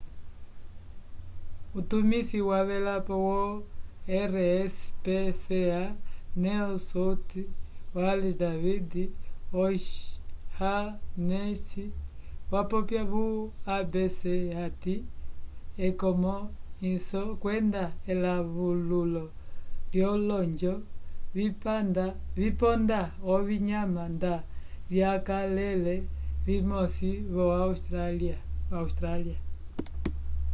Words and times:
utumisi 1.79 2.37
wavelapo 2.49 3.15
yo 3.15 3.43
rspca 4.33 5.79
new 6.43 6.69
south 6.89 7.31
wales 7.95 8.35
david 8.43 8.87
o'shannessy 9.61 11.85
wapopya 12.51 13.01
vo 13.11 13.23
abc 13.77 14.19
hati 14.59 14.95
ekonomwwiso 15.87 17.21
kwenda 17.41 17.83
elawululo 18.11 19.25
lyolonjo 19.93 20.73
viponda 22.37 23.01
ovinyama 23.33 24.03
nda 24.15 24.33
vyakalele 24.91 25.95
vimosi 26.45 27.09
vo-austrália 27.33 28.37